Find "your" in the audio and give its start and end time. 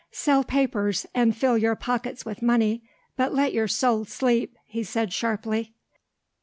1.59-1.75, 3.53-3.67